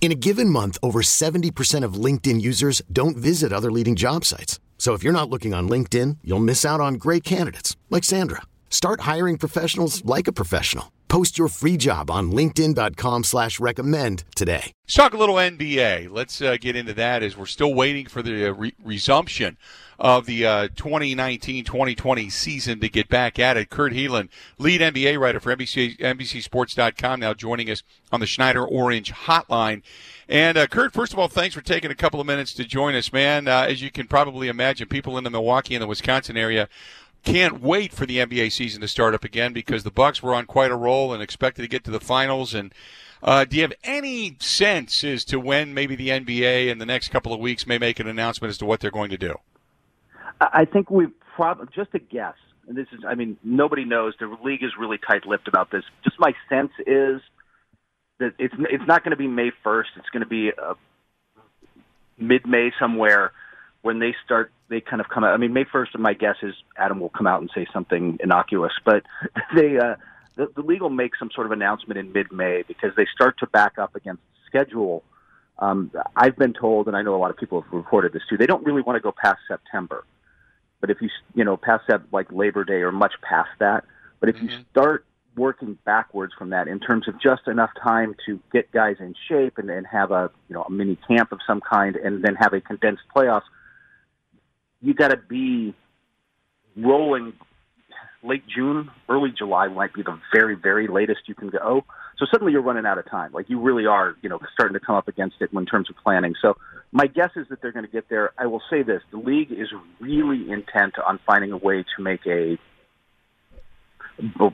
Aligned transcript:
In 0.00 0.12
a 0.12 0.14
given 0.14 0.48
month, 0.48 0.78
over 0.84 1.02
70% 1.02 1.82
of 1.82 1.94
LinkedIn 1.94 2.40
users 2.40 2.80
don't 2.92 3.16
visit 3.16 3.52
other 3.52 3.72
leading 3.72 3.96
job 3.96 4.24
sites. 4.24 4.60
So 4.78 4.92
if 4.94 5.02
you're 5.02 5.12
not 5.12 5.28
looking 5.28 5.52
on 5.52 5.68
LinkedIn, 5.68 6.18
you'll 6.22 6.38
miss 6.38 6.64
out 6.64 6.80
on 6.80 6.94
great 6.94 7.24
candidates 7.24 7.76
like 7.90 8.04
Sandra. 8.04 8.42
Start 8.70 9.00
hiring 9.00 9.36
professionals 9.36 10.04
like 10.04 10.28
a 10.28 10.32
professional. 10.32 10.92
Post 11.08 11.38
your 11.38 11.48
free 11.48 11.76
job 11.76 12.10
on 12.10 12.30
LinkedIn.com 12.30 13.24
slash 13.24 13.58
recommend 13.58 14.24
today. 14.34 14.72
Let's 14.84 14.94
talk 14.94 15.14
a 15.14 15.16
little 15.16 15.36
NBA. 15.36 16.10
Let's 16.10 16.42
uh, 16.42 16.56
get 16.60 16.76
into 16.76 16.92
that 16.94 17.22
as 17.22 17.36
we're 17.36 17.46
still 17.46 17.72
waiting 17.72 18.06
for 18.06 18.22
the 18.22 18.50
uh, 18.50 18.52
re- 18.52 18.74
resumption 18.84 19.56
of 19.98 20.26
the 20.26 20.44
uh, 20.44 20.68
2019-2020 20.68 22.30
season 22.30 22.80
to 22.80 22.88
get 22.88 23.08
back 23.08 23.38
at 23.38 23.56
it. 23.56 23.70
Kurt 23.70 23.92
Helin, 23.92 24.28
lead 24.58 24.80
NBA 24.80 25.18
writer 25.18 25.40
for 25.40 25.54
NBC, 25.54 25.98
NBCSports.com, 25.98 27.20
now 27.20 27.34
joining 27.34 27.70
us 27.70 27.82
on 28.12 28.20
the 28.20 28.26
Schneider 28.26 28.64
Orange 28.64 29.12
Hotline. 29.12 29.82
And 30.28 30.58
uh, 30.58 30.66
Kurt, 30.66 30.92
first 30.92 31.12
of 31.12 31.18
all, 31.18 31.28
thanks 31.28 31.54
for 31.54 31.60
taking 31.60 31.90
a 31.90 31.94
couple 31.94 32.20
of 32.20 32.26
minutes 32.26 32.52
to 32.54 32.64
join 32.64 32.94
us, 32.94 33.12
man. 33.12 33.48
Uh, 33.48 33.66
as 33.68 33.80
you 33.80 33.90
can 33.90 34.06
probably 34.06 34.48
imagine, 34.48 34.88
people 34.88 35.16
in 35.16 35.24
the 35.24 35.30
Milwaukee 35.30 35.74
and 35.74 35.82
the 35.82 35.86
Wisconsin 35.86 36.36
area 36.36 36.68
can't 37.24 37.60
wait 37.60 37.92
for 37.92 38.06
the 38.06 38.18
NBA 38.18 38.52
season 38.52 38.80
to 38.80 38.88
start 38.88 39.14
up 39.14 39.24
again 39.24 39.52
because 39.52 39.82
the 39.82 39.90
Bucks 39.90 40.22
were 40.22 40.34
on 40.34 40.46
quite 40.46 40.70
a 40.70 40.76
roll 40.76 41.12
and 41.12 41.22
expected 41.22 41.62
to 41.62 41.68
get 41.68 41.84
to 41.84 41.90
the 41.90 42.00
finals. 42.00 42.54
And 42.54 42.72
uh, 43.22 43.44
do 43.44 43.56
you 43.56 43.62
have 43.62 43.72
any 43.82 44.36
sense 44.40 45.02
as 45.02 45.24
to 45.26 45.40
when 45.40 45.74
maybe 45.74 45.96
the 45.96 46.10
NBA 46.10 46.68
in 46.68 46.78
the 46.78 46.86
next 46.86 47.08
couple 47.08 47.32
of 47.32 47.40
weeks 47.40 47.66
may 47.66 47.78
make 47.78 47.98
an 47.98 48.06
announcement 48.06 48.50
as 48.50 48.58
to 48.58 48.66
what 48.66 48.80
they're 48.80 48.90
going 48.90 49.10
to 49.10 49.18
do? 49.18 49.36
I 50.40 50.64
think 50.64 50.90
we've 50.90 51.12
probably 51.34 51.66
just 51.74 51.90
a 51.94 51.98
guess. 51.98 52.34
And 52.68 52.76
this 52.76 52.86
is, 52.92 53.00
I 53.06 53.14
mean, 53.14 53.38
nobody 53.44 53.84
knows. 53.84 54.14
The 54.18 54.26
league 54.42 54.62
is 54.62 54.70
really 54.78 54.98
tight-lipped 54.98 55.48
about 55.48 55.70
this. 55.70 55.84
Just 56.02 56.18
my 56.18 56.32
sense 56.48 56.72
is 56.86 57.20
that 58.18 58.32
it's 58.38 58.54
it's 58.58 58.86
not 58.86 59.04
going 59.04 59.12
to 59.12 59.16
be 59.16 59.28
May 59.28 59.50
first. 59.62 59.90
It's 59.96 60.08
going 60.08 60.22
to 60.22 60.28
be 60.28 60.50
uh, 60.50 60.74
mid-May 62.18 62.72
somewhere 62.78 63.32
when 63.82 64.00
they 64.00 64.14
start. 64.24 64.52
They 64.68 64.80
kind 64.80 65.00
of 65.00 65.08
come 65.08 65.22
out. 65.22 65.32
I 65.32 65.36
mean, 65.36 65.52
May 65.52 65.64
first. 65.70 65.96
My 65.96 66.14
guess 66.14 66.36
is 66.42 66.54
Adam 66.76 66.98
will 66.98 67.10
come 67.10 67.28
out 67.28 67.40
and 67.40 67.50
say 67.54 67.66
something 67.72 68.18
innocuous, 68.20 68.72
but 68.84 69.04
they 69.54 69.78
uh, 69.78 69.94
the, 70.34 70.50
the 70.56 70.62
league 70.62 70.82
will 70.82 70.90
make 70.90 71.12
some 71.16 71.30
sort 71.32 71.46
of 71.46 71.52
announcement 71.52 71.98
in 71.98 72.12
mid-May 72.12 72.64
because 72.66 72.90
they 72.96 73.06
start 73.14 73.38
to 73.38 73.46
back 73.46 73.78
up 73.78 73.94
against 73.94 74.22
schedule. 74.46 75.04
Um, 75.58 75.92
I've 76.16 76.36
been 76.36 76.52
told, 76.52 76.88
and 76.88 76.96
I 76.96 77.02
know 77.02 77.14
a 77.14 77.16
lot 77.16 77.30
of 77.30 77.36
people 77.36 77.62
have 77.62 77.72
reported 77.72 78.12
this 78.12 78.22
too. 78.28 78.36
They 78.36 78.46
don't 78.46 78.64
really 78.66 78.82
want 78.82 78.96
to 78.96 79.00
go 79.00 79.12
past 79.12 79.38
September 79.46 80.04
but 80.86 80.94
if 80.94 81.02
you 81.02 81.10
you 81.34 81.44
know 81.44 81.56
past 81.56 81.84
that 81.88 82.02
like 82.12 82.30
Labor 82.30 82.64
Day 82.64 82.82
or 82.82 82.92
much 82.92 83.14
past 83.22 83.50
that, 83.58 83.84
but 84.20 84.28
if 84.28 84.36
mm-hmm. 84.36 84.48
you 84.48 84.64
start 84.70 85.04
working 85.36 85.76
backwards 85.84 86.32
from 86.38 86.50
that 86.50 86.68
in 86.68 86.80
terms 86.80 87.06
of 87.08 87.20
just 87.20 87.46
enough 87.46 87.70
time 87.82 88.14
to 88.24 88.40
get 88.52 88.70
guys 88.72 88.96
in 89.00 89.14
shape 89.28 89.58
and 89.58 89.68
then 89.68 89.84
have 89.84 90.10
a 90.10 90.30
you 90.48 90.54
know 90.54 90.62
a 90.62 90.70
mini 90.70 90.96
camp 91.08 91.32
of 91.32 91.40
some 91.46 91.60
kind 91.60 91.96
and 91.96 92.22
then 92.22 92.36
have 92.36 92.52
a 92.52 92.60
condensed 92.60 93.02
playoffs, 93.14 93.42
you 94.80 94.94
got 94.94 95.08
to 95.08 95.16
be 95.16 95.74
rolling 96.76 97.32
late 98.22 98.44
June, 98.46 98.90
early 99.08 99.30
July 99.36 99.68
might 99.68 99.94
be 99.94 100.02
the 100.02 100.18
very, 100.34 100.54
very 100.54 100.88
latest 100.88 101.20
you 101.26 101.34
can 101.34 101.48
go. 101.48 101.84
So 102.18 102.26
suddenly 102.30 102.52
you're 102.52 102.62
running 102.62 102.86
out 102.86 102.98
of 102.98 103.08
time. 103.08 103.32
Like 103.32 103.48
you 103.48 103.60
really 103.60 103.86
are, 103.86 104.16
you 104.22 104.28
know, 104.28 104.40
starting 104.52 104.74
to 104.74 104.84
come 104.84 104.96
up 104.96 105.06
against 105.06 105.36
it 105.40 105.50
in 105.52 105.66
terms 105.66 105.90
of 105.90 105.96
planning. 106.02 106.34
So 106.40 106.56
my 106.92 107.06
guess 107.06 107.30
is 107.36 107.48
that 107.48 107.60
they're 107.60 107.72
going 107.72 107.84
to 107.84 107.90
get 107.90 108.08
there. 108.08 108.32
I 108.38 108.46
will 108.46 108.62
say 108.70 108.82
this: 108.82 109.02
the 109.10 109.18
league 109.18 109.52
is 109.52 109.68
really 110.00 110.50
intent 110.50 110.94
on 110.98 111.18
finding 111.26 111.52
a 111.52 111.56
way 111.56 111.84
to 111.96 112.02
make 112.02 112.26
a 112.26 112.58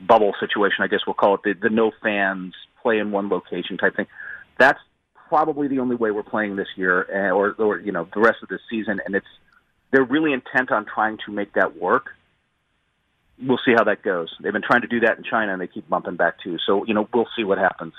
bubble 0.07 0.35
situation. 0.41 0.79
I 0.81 0.89
guess 0.89 1.01
we'll 1.07 1.15
call 1.15 1.35
it 1.35 1.41
the, 1.45 1.55
the 1.55 1.71
no 1.71 1.93
fans 2.03 2.55
play 2.83 2.99
in 2.99 3.13
one 3.13 3.29
location 3.29 3.79
type 3.79 3.97
thing. 3.97 4.07
That's 4.59 4.81
probably 5.29 5.69
the 5.69 5.79
only 5.79 5.97
way 5.97 6.11
we're 6.11 6.23
playing 6.23 6.57
this 6.57 6.69
year, 6.77 7.07
eh, 7.11 7.31
or 7.31 7.55
or 7.59 7.79
you 7.79 7.93
know 7.93 8.09
the 8.13 8.21
rest 8.21 8.39
of 8.43 8.49
the 8.49 8.59
season. 8.69 9.01
And 9.05 9.15
it's 9.15 9.27
they're 9.91 10.05
really 10.05 10.33
intent 10.33 10.73
on 10.73 10.85
trying 10.85 11.19
to 11.27 11.33
make 11.33 11.53
that 11.55 11.77
work 11.77 12.11
we'll 13.41 13.61
see 13.65 13.73
how 13.73 13.85
that 13.85 14.03
goes. 14.03 14.35
They've 14.41 14.53
been 14.53 14.63
trying 14.63 14.83
to 14.83 14.87
do 14.87 15.01
that 15.01 15.19
in 15.19 15.25
China, 15.25 15.53
and 15.53 15.61
they 15.61 15.67
keep 15.67 15.89
bumping 15.89 16.17
back 16.17 16.41
too. 16.43 16.59
So 16.67 16.85
you 16.85 16.95
know, 16.95 17.09
we'll 17.13 17.29
see 17.37 17.45
what 17.45 17.59
happens. 17.59 17.95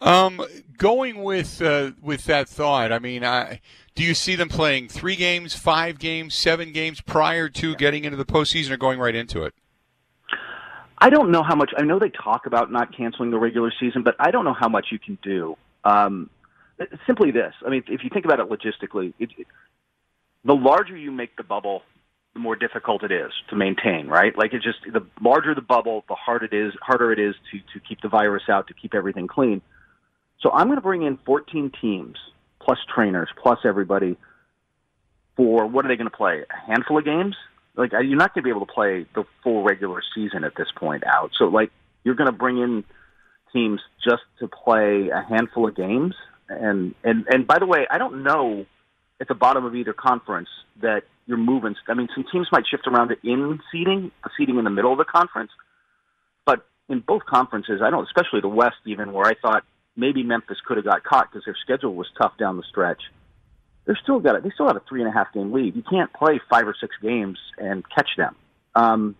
Um, 0.00 0.44
going 0.76 1.22
with 1.22 1.60
uh, 1.60 1.92
with 2.00 2.24
that 2.24 2.48
thought, 2.48 2.92
I 2.92 2.98
mean, 2.98 3.24
I, 3.24 3.60
do 3.94 4.04
you 4.04 4.14
see 4.14 4.36
them 4.36 4.48
playing 4.48 4.88
three 4.88 5.16
games, 5.16 5.54
five 5.54 5.98
games, 5.98 6.34
seven 6.36 6.72
games 6.72 7.00
prior 7.00 7.48
to 7.48 7.74
getting 7.74 8.04
into 8.04 8.16
the 8.16 8.24
postseason, 8.24 8.70
or 8.70 8.76
going 8.76 9.00
right 9.00 9.14
into 9.14 9.42
it? 9.42 9.54
I 11.00 11.10
don't 11.10 11.30
know 11.30 11.42
how 11.42 11.56
much. 11.56 11.72
I 11.76 11.82
know 11.82 11.98
they 11.98 12.10
talk 12.10 12.46
about 12.46 12.70
not 12.70 12.96
canceling 12.96 13.30
the 13.30 13.38
regular 13.38 13.72
season, 13.78 14.02
but 14.02 14.14
I 14.18 14.30
don't 14.30 14.44
know 14.44 14.54
how 14.54 14.68
much 14.68 14.86
you 14.90 14.98
can 14.98 15.18
do. 15.22 15.56
Um, 15.84 16.30
simply 17.06 17.30
this. 17.30 17.54
I 17.66 17.70
mean, 17.70 17.82
if 17.88 18.04
you 18.04 18.10
think 18.12 18.24
about 18.24 18.40
it 18.40 18.48
logistically, 18.48 19.14
it, 19.18 19.30
it, 19.36 19.46
the 20.44 20.54
larger 20.54 20.96
you 20.96 21.10
make 21.10 21.36
the 21.36 21.42
bubble, 21.42 21.82
the 22.34 22.40
more 22.40 22.56
difficult 22.56 23.02
it 23.02 23.10
is 23.10 23.32
to 23.50 23.56
maintain, 23.56 24.06
right? 24.06 24.36
Like 24.36 24.52
it's 24.52 24.64
just 24.64 24.78
the 24.92 25.04
larger 25.20 25.54
the 25.54 25.60
bubble, 25.60 26.04
the 26.08 26.14
harder 26.14 26.46
it 26.46 26.52
is, 26.52 26.72
harder 26.82 27.12
it 27.12 27.18
is 27.18 27.34
to 27.50 27.58
to 27.58 27.84
keep 27.84 28.00
the 28.00 28.08
virus 28.08 28.44
out, 28.48 28.68
to 28.68 28.74
keep 28.74 28.94
everything 28.94 29.26
clean. 29.26 29.60
So 30.40 30.50
I'm 30.52 30.66
going 30.66 30.76
to 30.76 30.82
bring 30.82 31.02
in 31.02 31.18
14 31.26 31.72
teams 31.80 32.16
plus 32.60 32.78
trainers 32.94 33.28
plus 33.42 33.58
everybody 33.64 34.16
for 35.36 35.66
what 35.66 35.84
are 35.84 35.88
they 35.88 35.96
going 35.96 36.10
to 36.10 36.16
play? 36.16 36.44
A 36.50 36.70
handful 36.70 36.98
of 36.98 37.04
games? 37.04 37.36
Like 37.76 37.92
you're 37.92 38.16
not 38.16 38.34
going 38.34 38.42
to 38.42 38.46
be 38.46 38.50
able 38.50 38.66
to 38.66 38.72
play 38.72 39.06
the 39.14 39.24
full 39.42 39.62
regular 39.62 40.02
season 40.14 40.44
at 40.44 40.52
this 40.56 40.68
point 40.76 41.04
out. 41.06 41.30
So 41.38 41.46
like 41.46 41.70
you're 42.04 42.16
going 42.16 42.30
to 42.30 42.36
bring 42.36 42.58
in 42.58 42.84
teams 43.52 43.80
just 44.04 44.22
to 44.40 44.48
play 44.48 45.08
a 45.08 45.22
handful 45.22 45.68
of 45.68 45.76
games. 45.76 46.14
And 46.48 46.94
and 47.04 47.26
and 47.28 47.46
by 47.46 47.58
the 47.58 47.66
way, 47.66 47.86
I 47.90 47.98
don't 47.98 48.22
know 48.22 48.66
at 49.20 49.28
the 49.28 49.34
bottom 49.34 49.64
of 49.64 49.74
either 49.74 49.92
conference 49.92 50.48
that 50.80 51.02
you're 51.26 51.36
moving. 51.36 51.74
I 51.88 51.94
mean, 51.94 52.08
some 52.14 52.24
teams 52.32 52.48
might 52.50 52.64
shift 52.68 52.86
around 52.86 53.08
to 53.08 53.16
in 53.22 53.60
seating, 53.70 54.10
the 54.22 54.28
uh, 54.28 54.32
seating 54.36 54.58
in 54.58 54.64
the 54.64 54.70
middle 54.70 54.92
of 54.92 54.98
the 54.98 55.04
conference. 55.04 55.50
But 56.46 56.66
in 56.88 57.00
both 57.00 57.24
conferences, 57.26 57.80
I 57.84 57.90
don't, 57.90 58.04
especially 58.04 58.40
the 58.40 58.48
West, 58.48 58.76
even 58.86 59.12
where 59.12 59.26
I 59.26 59.34
thought 59.34 59.64
maybe 59.98 60.22
Memphis 60.22 60.58
could 60.66 60.78
have 60.78 60.86
got 60.86 61.04
caught 61.04 61.30
because 61.30 61.44
their 61.44 61.56
schedule 61.62 61.94
was 61.94 62.06
tough 62.20 62.32
down 62.38 62.56
the 62.56 62.62
stretch. 62.68 63.02
They're 63.84 63.98
still 64.02 64.20
got 64.20 64.36
it. 64.36 64.42
They 64.42 64.50
still 64.50 64.66
have 64.66 64.76
a 64.76 64.82
three 64.88 65.00
and 65.00 65.08
a 65.08 65.12
half 65.12 65.32
game 65.32 65.52
lead. 65.52 65.76
You 65.76 65.82
can't 65.82 66.12
play 66.12 66.40
five 66.50 66.66
or 66.66 66.74
six 66.80 66.94
games 67.02 67.38
and 67.58 67.84
catch 67.88 68.08
them. 68.16 68.34
Um, 68.74 69.16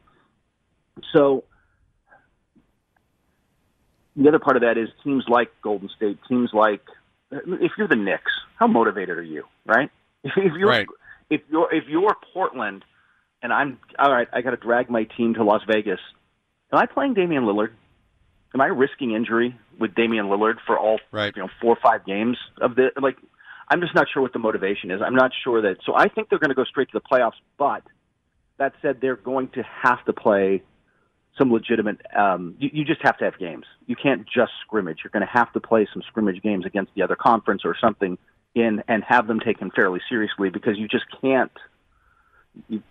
so 1.12 1.44
the 4.16 4.28
other 4.28 4.38
part 4.38 4.56
of 4.56 4.62
that 4.62 4.78
is 4.78 4.88
teams 5.04 5.24
like 5.28 5.50
Golden 5.62 5.88
State, 5.96 6.18
teams 6.28 6.50
like 6.52 6.82
if 7.30 7.72
you're 7.76 7.88
the 7.88 7.96
Knicks, 7.96 8.32
how 8.58 8.66
motivated 8.66 9.18
are 9.18 9.22
you, 9.22 9.44
right? 9.66 9.90
If 10.24 10.54
you're 10.56 10.68
right 10.68 10.86
if 11.30 11.42
you're 11.50 11.72
if 11.74 11.84
you're 11.88 12.16
Portland, 12.32 12.84
and 13.42 13.52
I'm 13.52 13.78
all 13.98 14.12
right, 14.12 14.28
I 14.32 14.40
got 14.40 14.50
to 14.50 14.56
drag 14.56 14.90
my 14.90 15.04
team 15.04 15.34
to 15.34 15.44
Las 15.44 15.62
Vegas. 15.66 16.00
Am 16.72 16.78
I 16.78 16.86
playing 16.86 17.14
Damian 17.14 17.44
Lillard? 17.44 17.70
Am 18.54 18.60
I 18.60 18.66
risking 18.66 19.12
injury 19.12 19.56
with 19.78 19.94
Damian 19.94 20.26
Lillard 20.26 20.56
for 20.66 20.78
all 20.78 21.00
right. 21.12 21.34
you 21.36 21.42
know 21.42 21.48
four 21.60 21.72
or 21.72 21.78
five 21.82 22.04
games 22.04 22.36
of 22.60 22.74
the 22.74 22.90
like? 23.00 23.16
I'm 23.70 23.80
just 23.80 23.94
not 23.94 24.06
sure 24.12 24.22
what 24.22 24.32
the 24.32 24.38
motivation 24.38 24.90
is. 24.90 25.02
I'm 25.04 25.14
not 25.14 25.32
sure 25.44 25.60
that. 25.62 25.76
So 25.84 25.94
I 25.94 26.08
think 26.08 26.30
they're 26.30 26.38
going 26.38 26.48
to 26.48 26.54
go 26.54 26.64
straight 26.64 26.88
to 26.90 26.98
the 26.98 27.00
playoffs. 27.00 27.36
But 27.58 27.82
that 28.56 28.72
said, 28.80 28.98
they're 29.02 29.16
going 29.16 29.48
to 29.50 29.62
have 29.82 30.02
to 30.06 30.14
play 30.14 30.62
some 31.36 31.52
legitimate. 31.52 32.00
Um, 32.16 32.56
you, 32.58 32.70
you 32.72 32.84
just 32.84 33.02
have 33.02 33.18
to 33.18 33.24
have 33.24 33.38
games. 33.38 33.64
You 33.86 33.94
can't 33.94 34.26
just 34.26 34.52
scrimmage. 34.64 35.00
You're 35.04 35.10
going 35.10 35.26
to 35.26 35.32
have 35.32 35.52
to 35.52 35.60
play 35.60 35.86
some 35.92 36.02
scrimmage 36.08 36.42
games 36.42 36.64
against 36.66 36.94
the 36.94 37.02
other 37.02 37.16
conference 37.16 37.62
or 37.64 37.76
something 37.80 38.16
in 38.54 38.82
and 38.88 39.04
have 39.06 39.26
them 39.26 39.40
taken 39.40 39.70
fairly 39.70 40.00
seriously 40.08 40.50
because 40.50 40.78
you 40.78 40.88
just 40.88 41.04
can't. 41.20 41.52
You, 42.68 42.82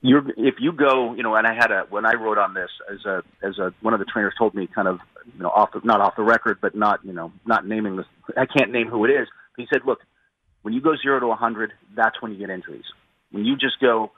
you're 0.00 0.24
if 0.36 0.56
you 0.60 0.72
go, 0.72 1.14
you 1.14 1.22
know, 1.22 1.34
and 1.34 1.46
I 1.46 1.54
had 1.54 1.70
a 1.70 1.86
when 1.90 2.06
I 2.06 2.14
wrote 2.14 2.38
on 2.38 2.54
this 2.54 2.70
as 2.90 3.04
a 3.04 3.22
as 3.42 3.58
a 3.58 3.72
one 3.80 3.94
of 3.94 4.00
the 4.00 4.06
trainers 4.06 4.34
told 4.38 4.54
me 4.54 4.68
kind 4.72 4.86
of 4.86 5.00
you 5.34 5.42
know 5.42 5.50
off 5.50 5.70
not 5.82 6.00
off 6.00 6.14
the 6.16 6.22
record, 6.22 6.58
but 6.60 6.74
not 6.74 7.04
you 7.04 7.12
know 7.12 7.32
not 7.46 7.66
naming 7.66 7.96
this. 7.96 8.06
I 8.36 8.46
can't 8.46 8.70
name 8.70 8.88
who 8.88 9.04
it 9.04 9.10
is. 9.10 9.28
He 9.56 9.66
said, 9.72 9.82
look, 9.84 9.98
when 10.62 10.72
you 10.72 10.80
go 10.80 10.94
zero 11.02 11.18
to 11.20 11.26
a 11.26 11.34
hundred, 11.34 11.72
that's 11.96 12.22
when 12.22 12.32
you 12.32 12.38
get 12.38 12.50
injuries. 12.50 12.84
When 13.32 13.44
you 13.44 13.56
just 13.56 13.80
go 13.80 14.12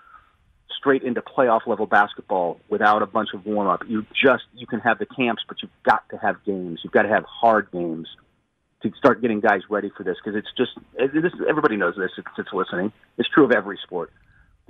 straight 0.79 1.03
into 1.03 1.23
playoff 1.23 1.67
level 1.67 1.87
basketball 1.87 2.61
without 2.69 3.03
a 3.03 3.07
bunch 3.07 3.31
of 3.35 3.47
warm 3.47 3.69
up, 3.69 3.81
you 3.89 4.05
just 4.13 4.45
you 4.55 4.67
can 4.67 4.81
have 4.81 4.99
the 4.99 5.07
camps, 5.07 5.43
but 5.49 5.59
you've 5.63 5.71
got 5.83 6.09
to 6.11 6.19
have 6.19 6.37
games. 6.45 6.81
You've 6.85 6.93
got 6.93 7.03
to 7.03 7.09
have 7.09 7.25
hard 7.25 7.71
games 7.73 8.07
to 8.83 8.91
start 8.99 9.21
getting 9.21 9.41
guys 9.41 9.61
ready 9.69 9.91
for 9.97 10.05
this 10.05 10.17
because 10.23 10.37
it's 10.37 10.49
just 10.57 10.73
this, 10.99 11.33
everybody 11.49 11.77
knows 11.77 11.95
this. 11.97 12.11
It's, 12.19 12.29
it's 12.37 12.53
listening. 12.53 12.93
It's 13.19 13.29
true 13.29 13.45
of 13.45 13.53
every 13.53 13.79
sport. 13.83 14.11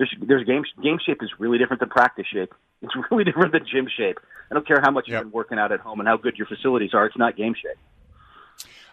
There's 0.00 0.14
there's 0.23 0.44
game 0.44 0.64
game 0.82 0.99
shape 1.05 1.23
is 1.23 1.29
really 1.38 1.58
different 1.58 1.81
than 1.81 1.91
practice 1.91 2.26
shape. 2.32 2.55
It's 2.82 2.94
really 3.11 3.25
different 3.25 3.52
than 3.52 3.67
gym 3.70 3.87
shape. 3.94 4.19
I 4.50 4.55
don't 4.55 4.67
care 4.67 4.81
how 4.81 4.91
much 4.91 5.06
yep. 5.06 5.19
you've 5.19 5.25
been 5.25 5.37
working 5.37 5.58
out 5.58 5.70
at 5.70 5.81
home 5.81 6.00
and 6.00 6.08
how 6.08 6.17
good 6.17 6.38
your 6.38 6.47
facilities 6.47 6.94
are. 6.94 7.05
It's 7.05 7.19
not 7.19 7.37
game 7.37 7.52
shape. 7.52 7.76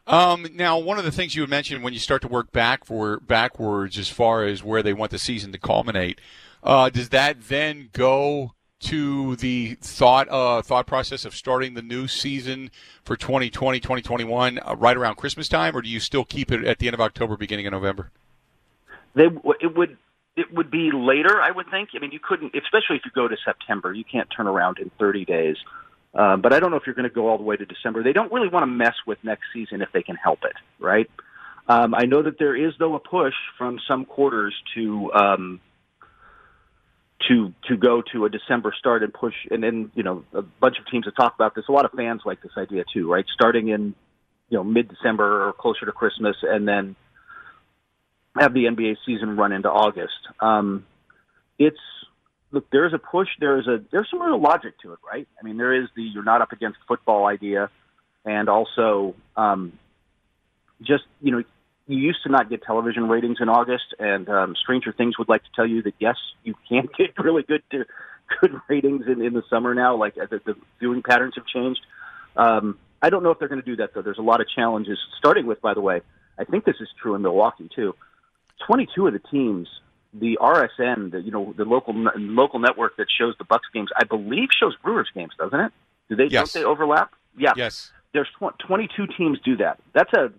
Um, 0.05 0.45
now, 0.53 0.77
one 0.77 0.97
of 0.99 1.05
the 1.05 1.11
things 1.11 1.33
you 1.33 1.41
had 1.43 1.49
mentioned 1.49 1.85
when 1.85 1.93
you 1.93 1.99
start 1.99 2.21
to 2.23 2.27
work 2.27 2.51
back 2.51 2.83
for 2.83 3.21
backwards 3.21 3.97
as 3.97 4.09
far 4.09 4.43
as 4.43 4.61
where 4.61 4.83
they 4.83 4.91
want 4.91 5.11
the 5.11 5.19
season 5.19 5.53
to 5.53 5.57
culminate, 5.57 6.19
uh, 6.63 6.89
does 6.89 7.07
that 7.09 7.43
then 7.43 7.91
go 7.93 8.51
to 8.81 9.37
the 9.37 9.75
thought 9.79 10.27
uh, 10.27 10.61
thought 10.61 10.85
process 10.85 11.23
of 11.23 11.33
starting 11.33 11.75
the 11.75 11.81
new 11.81 12.09
season 12.09 12.69
for 13.05 13.15
2020 13.15 13.79
2021 13.79 14.59
uh, 14.59 14.75
right 14.75 14.97
around 14.97 15.15
Christmas 15.15 15.47
time, 15.47 15.77
or 15.77 15.81
do 15.81 15.87
you 15.87 16.01
still 16.01 16.25
keep 16.25 16.51
it 16.51 16.65
at 16.65 16.79
the 16.79 16.87
end 16.87 16.93
of 16.93 16.99
October, 16.99 17.37
beginning 17.37 17.67
of 17.67 17.71
November? 17.71 18.11
They 19.15 19.29
it 19.61 19.77
would 19.77 19.97
it 20.37 20.53
would 20.53 20.69
be 20.69 20.91
later, 20.93 21.41
I 21.41 21.51
would 21.51 21.69
think. 21.71 21.89
I 21.95 21.99
mean, 21.99 22.11
you 22.11 22.19
couldn't, 22.19 22.53
especially 22.55 22.97
if 22.97 23.01
you 23.05 23.11
go 23.13 23.27
to 23.27 23.35
September, 23.43 23.91
you 23.91 24.03
can't 24.03 24.29
turn 24.35 24.47
around 24.47 24.77
in 24.77 24.91
30 24.99 25.25
days. 25.25 25.57
Uh, 26.13 26.37
but 26.37 26.53
I 26.53 26.59
don't 26.59 26.71
know 26.71 26.77
if 26.77 26.83
you're 26.85 26.95
going 26.95 27.09
to 27.09 27.13
go 27.13 27.27
all 27.27 27.37
the 27.37 27.43
way 27.43 27.57
to 27.57 27.65
December. 27.65 28.03
They 28.03 28.13
don't 28.13 28.31
really 28.31 28.47
want 28.47 28.63
to 28.63 28.67
mess 28.67 28.93
with 29.05 29.17
next 29.23 29.45
season 29.51 29.81
if 29.81 29.89
they 29.91 30.03
can 30.03 30.15
help 30.15 30.39
it, 30.43 30.55
right? 30.79 31.09
Um, 31.67 31.93
I 31.93 32.03
know 32.03 32.21
that 32.23 32.39
there 32.39 32.55
is 32.55 32.73
though 32.79 32.95
a 32.95 32.99
push 32.99 33.33
from 33.57 33.77
some 33.87 34.05
quarters 34.05 34.55
to 34.75 35.11
um, 35.11 35.59
to 37.27 37.53
to 37.67 37.75
go 37.75 38.01
to 38.13 38.25
a 38.25 38.29
December 38.29 38.73
start 38.77 39.03
and 39.03 39.13
push, 39.13 39.33
and 39.51 39.61
then 39.61 39.91
you 39.93 40.03
know 40.03 40.23
a 40.33 40.41
bunch 40.41 40.77
of 40.79 40.87
teams 40.89 41.05
have 41.05 41.15
talked 41.15 41.35
about 41.35 41.55
this. 41.55 41.65
A 41.67 41.71
lot 41.71 41.83
of 41.83 41.91
fans 41.91 42.21
like 42.25 42.41
this 42.41 42.53
idea 42.57 42.85
too, 42.93 43.11
right? 43.11 43.25
Starting 43.33 43.67
in 43.67 43.93
you 44.49 44.57
know 44.57 44.63
mid 44.63 44.87
December 44.87 45.49
or 45.49 45.53
closer 45.53 45.85
to 45.85 45.91
Christmas, 45.91 46.37
and 46.41 46.65
then 46.65 46.95
have 48.39 48.53
the 48.53 48.65
NBA 48.65 48.97
season 49.05 49.37
run 49.37 49.51
into 49.51 49.69
August. 49.69 50.13
Um, 50.39 50.85
it's 51.59 51.77
look, 52.51 52.69
there's 52.71 52.93
a 52.93 52.97
push. 52.97 53.27
There's 53.39 53.67
a 53.67 53.81
there's 53.91 54.07
some 54.09 54.21
real 54.21 54.39
logic 54.39 54.79
to 54.83 54.93
it, 54.93 54.99
right? 55.09 55.27
I 55.39 55.43
mean, 55.43 55.57
there 55.57 55.73
is 55.73 55.89
the 55.95 56.03
you're 56.03 56.23
not 56.23 56.41
up 56.41 56.51
against 56.51 56.77
football 56.87 57.25
idea, 57.25 57.69
and 58.25 58.49
also 58.49 59.15
um, 59.35 59.73
just 60.81 61.03
you 61.21 61.31
know 61.31 61.43
you 61.87 61.97
used 61.97 62.23
to 62.23 62.29
not 62.29 62.49
get 62.49 62.63
television 62.63 63.07
ratings 63.07 63.37
in 63.39 63.49
August, 63.49 63.95
and 63.99 64.27
um, 64.29 64.55
Stranger 64.61 64.91
Things 64.91 65.17
would 65.17 65.29
like 65.29 65.43
to 65.43 65.49
tell 65.55 65.65
you 65.65 65.81
that 65.83 65.93
yes, 65.99 66.17
you 66.43 66.53
can 66.67 66.87
get 66.97 67.17
really 67.17 67.43
good 67.43 67.63
to, 67.71 67.85
good 68.41 68.51
ratings 68.67 69.05
in, 69.07 69.21
in 69.21 69.33
the 69.33 69.43
summer 69.49 69.73
now. 69.73 69.95
Like 69.95 70.17
uh, 70.17 70.27
the, 70.29 70.41
the 70.45 70.55
viewing 70.79 71.01
patterns 71.03 71.33
have 71.35 71.45
changed. 71.45 71.81
Um, 72.35 72.77
I 73.01 73.09
don't 73.09 73.23
know 73.23 73.31
if 73.31 73.39
they're 73.39 73.47
going 73.47 73.61
to 73.61 73.65
do 73.65 73.77
that 73.77 73.93
though. 73.93 74.01
There's 74.01 74.17
a 74.17 74.23
lot 74.23 74.41
of 74.41 74.47
challenges. 74.49 74.97
Starting 75.17 75.45
with, 75.45 75.61
by 75.61 75.73
the 75.73 75.81
way, 75.81 76.01
I 76.37 76.43
think 76.43 76.65
this 76.65 76.75
is 76.79 76.87
true 77.01 77.15
in 77.15 77.21
Milwaukee 77.21 77.69
too. 77.73 77.95
22 78.65 79.07
of 79.07 79.13
the 79.13 79.19
teams, 79.19 79.67
the 80.13 80.37
RSN, 80.41 81.11
the 81.11 81.21
you 81.21 81.31
know 81.31 81.53
the 81.57 81.65
local 81.65 81.93
local 82.15 82.59
network 82.59 82.97
that 82.97 83.07
shows 83.09 83.35
the 83.37 83.43
Bucks 83.43 83.67
games, 83.73 83.89
I 83.95 84.03
believe 84.03 84.49
shows 84.57 84.75
Brewers 84.83 85.09
games, 85.13 85.33
doesn't 85.37 85.59
it? 85.59 85.71
Do 86.09 86.15
they 86.15 86.25
yes. 86.25 86.53
don't 86.53 86.61
they 86.61 86.65
overlap? 86.65 87.13
Yeah. 87.37 87.53
Yes. 87.55 87.91
There's 88.13 88.27
tw- 88.39 88.57
22 88.65 89.07
teams 89.17 89.39
do 89.43 89.57
that. 89.57 89.79
That's 89.93 90.11
a 90.13 90.31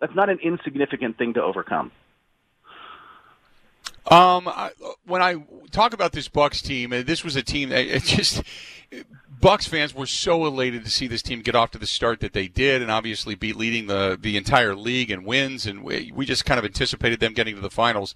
that's 0.00 0.14
not 0.14 0.30
an 0.30 0.38
insignificant 0.42 1.18
thing 1.18 1.34
to 1.34 1.42
overcome. 1.42 1.92
Um, 4.10 4.48
I, 4.48 4.70
when 5.04 5.22
I 5.22 5.36
talk 5.70 5.92
about 5.92 6.12
this 6.12 6.26
Bucks 6.26 6.62
team, 6.62 6.90
this 6.90 7.22
was 7.22 7.36
a 7.36 7.42
team 7.42 7.68
that 7.68 7.84
it 7.96 8.02
just 8.02 8.42
Bucks 9.40 9.66
fans 9.66 9.94
were 9.94 10.06
so 10.06 10.44
elated 10.44 10.84
to 10.84 10.90
see 10.90 11.06
this 11.06 11.22
team 11.22 11.40
get 11.40 11.54
off 11.54 11.70
to 11.70 11.78
the 11.78 11.86
start 11.86 12.20
that 12.20 12.34
they 12.34 12.46
did, 12.46 12.82
and 12.82 12.90
obviously 12.90 13.34
be 13.34 13.52
leading 13.52 13.86
the 13.86 14.18
the 14.20 14.36
entire 14.36 14.74
league 14.74 15.10
and 15.10 15.24
wins. 15.24 15.66
And 15.66 15.82
we, 15.82 16.12
we 16.14 16.26
just 16.26 16.44
kind 16.44 16.58
of 16.58 16.64
anticipated 16.64 17.20
them 17.20 17.32
getting 17.32 17.54
to 17.54 17.60
the 17.60 17.70
finals, 17.70 18.14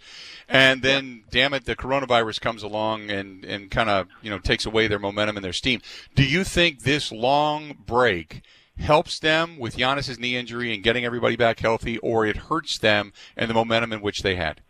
and 0.49 0.83
then 0.83 1.25
damn 1.31 1.55
it, 1.55 1.65
the 1.65 1.77
coronavirus 1.77 2.41
comes 2.41 2.63
along 2.63 3.11
and 3.11 3.45
and 3.45 3.71
kind 3.71 3.89
of 3.89 4.09
you 4.21 4.29
know 4.29 4.39
takes 4.39 4.67
away 4.67 4.87
their 4.87 4.99
momentum 4.99 5.37
and 5.37 5.45
their 5.45 5.53
steam. 5.53 5.81
Do 6.15 6.25
you 6.25 6.45
think 6.45 6.83
this 6.83 7.11
long 7.11 7.79
break? 7.87 8.43
helps 8.77 9.21
them 9.21 9.57
with 9.57 9.77
Giannis's 9.77 10.19
knee 10.19 10.35
injury 10.37 10.75
and 10.75 10.83
getting 10.83 11.05
everybody 11.05 11.37
back 11.37 11.61
healthy, 11.61 11.97
or 11.99 12.27
it 12.27 12.37
hurts 12.37 12.77
them 12.77 13.13
and 13.37 13.49
the 13.49 13.55
momentum 13.55 13.93
in 13.93 14.01
which 14.01 14.23
they 14.23 14.35
had? 14.35 14.63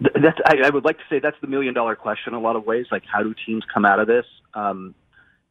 That's, 0.00 0.38
I, 0.46 0.66
I 0.66 0.70
would 0.70 0.84
like 0.84 0.98
to 0.98 1.04
say 1.08 1.18
that's 1.18 1.36
the 1.40 1.46
million 1.46 1.74
dollar 1.74 1.96
question 1.96 2.34
in 2.34 2.38
a 2.38 2.42
lot 2.42 2.56
of 2.56 2.66
ways. 2.66 2.86
Like, 2.90 3.04
how 3.10 3.22
do 3.22 3.34
teams 3.46 3.64
come 3.72 3.84
out 3.84 3.98
of 3.98 4.06
this? 4.06 4.26
Um, 4.54 4.94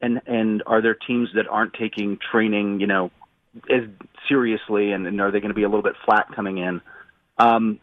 and 0.02 0.22
and 0.26 0.64
are 0.66 0.82
there 0.82 0.96
teams 0.96 1.30
that 1.36 1.48
aren't 1.48 1.74
taking 1.74 2.18
training, 2.32 2.80
you 2.80 2.88
know, 2.88 3.12
as 3.70 3.84
seriously, 4.28 4.92
and, 4.92 5.08
and 5.08 5.20
are 5.22 5.32
they 5.32 5.40
going 5.40 5.50
to 5.50 5.56
be 5.56 5.64
a 5.64 5.70
little 5.70 5.84
bit 5.84 5.96
flat 6.06 6.28
coming 6.36 6.58
in? 6.58 6.82
Um, 7.38 7.80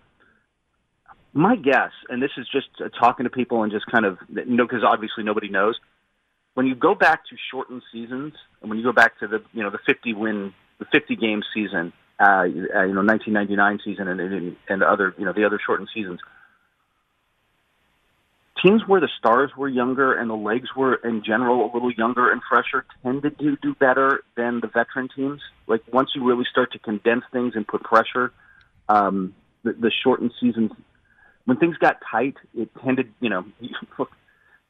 my 1.33 1.57
guess, 1.57 1.93
and 2.09 2.23
this 2.23 2.31
is 2.37 2.47
just 2.51 2.69
uh, 2.81 2.89
talking 2.89 3.25
to 3.25 3.31
people 3.31 3.63
and 3.63 3.71
just 3.71 3.87
kind 3.87 4.05
of, 4.05 4.19
you 4.29 4.57
know, 4.57 4.67
because 4.67 4.83
obviously 4.85 5.25
nobody 5.25 5.49
knows 5.49 5.77
when 6.59 6.67
you 6.67 6.75
go 6.75 6.93
back 6.93 7.25
to 7.27 7.37
shortened 7.53 7.83
seasons, 7.93 8.35
and 8.61 8.69
when 8.69 8.81
you 8.81 8.85
go 8.85 8.93
back 8.93 9.17
to 9.21 9.29
the 9.29 9.41
you 9.53 9.63
know 9.63 9.71
the 9.71 9.79
50 9.87 10.13
win, 10.15 10.53
the 10.81 10.87
50 10.87 11.15
game 11.15 11.41
season, 11.55 11.93
uh, 12.21 12.43
you 12.43 12.69
know 12.95 13.03
1999 13.03 13.81
season, 13.85 14.09
and, 14.09 14.21
and 14.21 14.57
and 14.69 14.83
other 14.83 15.15
you 15.19 15.25
know 15.25 15.33
the 15.33 15.45
other 15.45 15.61
shortened 15.65 15.89
seasons, 15.95 16.21
teams 18.63 18.83
where 18.87 19.01
the 19.01 19.09
stars 19.19 19.51
were 19.57 19.69
younger 19.69 20.15
and 20.15 20.29
the 20.29 20.35
legs 20.35 20.69
were 20.77 20.95
in 20.97 21.23
general 21.25 21.65
a 21.65 21.73
little 21.73 21.93
younger 21.93 22.31
and 22.33 22.41
fresher 22.49 22.85
tended 23.03 23.39
to 23.39 23.57
do 23.63 23.75
better 23.75 24.23
than 24.37 24.61
the 24.61 24.67
veteran 24.67 25.09
teams. 25.15 25.41
Like 25.67 25.83
once 25.93 26.11
you 26.15 26.25
really 26.25 26.45
start 26.51 26.73
to 26.73 26.79
condense 26.79 27.25
things 27.33 27.55
and 27.55 27.67
put 27.67 27.83
pressure, 27.83 28.33
um, 28.89 29.35
the, 29.63 29.73
the 29.73 29.93
shortened 30.03 30.33
seasons, 30.41 30.73
when 31.45 31.57
things 31.57 31.77
got 31.79 31.99
tight, 32.11 32.35
it 32.57 32.71
tended 32.85 33.13
you 33.21 33.31
know. 33.31 33.45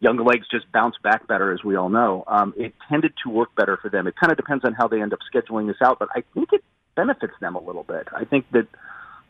young 0.01 0.17
legs 0.25 0.47
just 0.49 0.71
bounce 0.73 0.95
back 1.03 1.27
better, 1.27 1.53
as 1.53 1.65
we 1.65 1.75
all 1.75 1.89
know. 1.89 2.23
Um, 2.29 2.55
it 2.57 2.73
tended 2.89 3.15
to 3.25 3.31
work 3.31 3.55
better 3.57 3.77
for 3.77 3.89
them. 3.89 4.07
It 4.07 4.15
kind 4.15 4.31
of 4.31 4.37
depends 4.37 4.65
on 4.65 4.73
how 4.73 4.87
they 4.87 5.03
end 5.03 5.13
up 5.13 5.19
scheduling 5.35 5.67
this 5.67 5.79
out, 5.83 5.99
but 5.99 6.09
I 6.15 6.23
think 6.35 6.53
it 6.53 6.63
benefits 6.99 7.35
them 7.41 7.55
a 7.55 7.63
little 7.63 7.85
bit. 7.85 8.09
I 8.13 8.25
think 8.25 8.47
that 8.51 8.67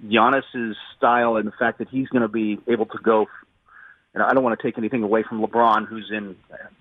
Giannis's 0.02 0.76
style 0.96 1.36
and 1.36 1.46
the 1.46 1.52
fact 1.58 1.78
that 1.78 1.88
he's 1.90 2.08
going 2.08 2.22
to 2.22 2.28
be 2.28 2.58
able 2.66 2.86
to 2.86 2.98
go. 3.02 3.26
Know, 4.14 4.26
I 4.26 4.32
don't 4.32 4.42
want 4.42 4.58
to 4.58 4.66
take 4.66 4.78
anything 4.78 5.04
away 5.04 5.22
from 5.22 5.40
LeBron, 5.40 5.86
who's 5.86 6.10
in, 6.10 6.34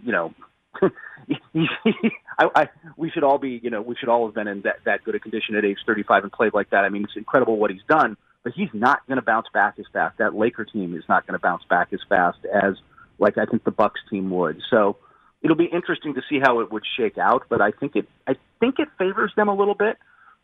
you 0.03 0.11
know, 0.11 0.33
I, 0.81 2.47
I, 2.55 2.69
we 2.95 3.11
should 3.11 3.23
all 3.23 3.37
be, 3.37 3.59
you 3.61 3.69
know, 3.69 3.81
we 3.81 3.95
should 3.95 4.09
all 4.09 4.25
have 4.25 4.33
been 4.33 4.47
in 4.47 4.61
that, 4.61 4.77
that 4.85 5.03
good 5.03 5.13
a 5.13 5.19
condition 5.19 5.55
at 5.55 5.63
age 5.63 5.77
35 5.85 6.23
and 6.23 6.31
played 6.31 6.53
like 6.55 6.71
that. 6.71 6.83
I 6.83 6.89
mean, 6.89 7.03
it's 7.03 7.15
incredible 7.15 7.57
what 7.57 7.69
he's 7.69 7.83
done, 7.87 8.17
but 8.43 8.53
he's 8.53 8.69
not 8.73 9.05
going 9.07 9.17
to 9.17 9.21
bounce 9.21 9.45
back 9.53 9.75
as 9.77 9.85
fast. 9.94 10.17
That 10.17 10.33
Laker 10.33 10.65
team 10.65 10.95
is 10.95 11.03
not 11.07 11.27
going 11.27 11.37
to 11.37 11.41
bounce 11.41 11.63
back 11.69 11.89
as 11.94 11.99
fast 12.09 12.39
as 12.45 12.73
like 13.19 13.37
I 13.37 13.45
think 13.45 13.65
the 13.65 13.71
Bucks 13.71 13.99
team 14.09 14.31
would. 14.31 14.61
So 14.71 14.97
it'll 15.44 15.56
be 15.56 15.65
interesting 15.65 16.15
to 16.15 16.21
see 16.27 16.39
how 16.41 16.61
it 16.61 16.71
would 16.71 16.83
shake 16.97 17.19
out. 17.19 17.44
But 17.49 17.61
I 17.61 17.71
think 17.71 17.95
it 17.95 18.07
I 18.25 18.33
think 18.59 18.79
it 18.79 18.87
favors 18.97 19.33
them 19.35 19.49
a 19.49 19.56
little 19.56 19.75
bit. 19.75 19.97